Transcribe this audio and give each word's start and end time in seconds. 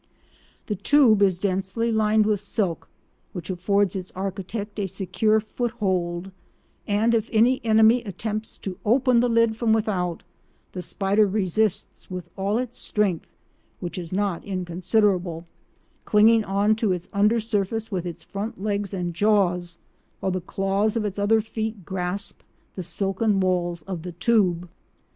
The 0.65 0.73
tube 0.75 1.21
is 1.21 1.37
densely 1.37 1.91
lined 1.91 2.25
with 2.25 2.39
silk, 2.39 2.89
which 3.33 3.51
affords 3.51 3.95
its 3.95 4.11
architect 4.13 4.79
a 4.79 4.87
secure 4.87 5.39
foot 5.39 5.69
hold, 5.73 6.31
and 6.87 7.13
if 7.13 7.29
any 7.31 7.63
enemy 7.63 8.01
attempts 8.01 8.57
to 8.63 8.79
open 8.83 9.19
the 9.19 9.29
lid 9.29 9.55
from 9.55 9.73
without, 9.73 10.23
the 10.71 10.81
spider 10.81 11.27
resists 11.27 12.09
with 12.09 12.31
all 12.35 12.57
its 12.57 12.79
strength—which 12.79 13.99
is 13.99 14.11
not 14.11 14.43
inconsiderable—clinging 14.43 16.45
on 16.45 16.75
to 16.77 16.91
its 16.93 17.07
under 17.13 17.39
surface 17.39 17.91
with 17.91 18.07
its 18.07 18.23
front 18.23 18.59
legs 18.59 18.95
and 18.95 19.13
jaws, 19.13 19.77
while 20.19 20.31
the 20.31 20.41
claws 20.41 20.97
of 20.97 21.05
its 21.05 21.19
other 21.19 21.41
feet 21.41 21.85
grasp 21.85 22.39
the 22.75 22.81
silken 22.81 23.39
walls 23.39 23.83
of 23.83 24.01
the 24.01 24.13
tube. 24.13 24.67